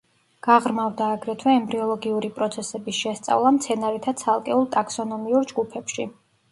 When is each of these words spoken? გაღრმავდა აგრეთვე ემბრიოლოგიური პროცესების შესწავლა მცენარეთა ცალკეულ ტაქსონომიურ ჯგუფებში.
გაღრმავდა 0.45 1.09
აგრეთვე 1.17 1.53
ემბრიოლოგიური 1.57 2.31
პროცესების 2.39 3.03
შესწავლა 3.07 3.55
მცენარეთა 3.61 4.19
ცალკეულ 4.25 4.71
ტაქსონომიურ 4.79 5.51
ჯგუფებში. 5.55 6.15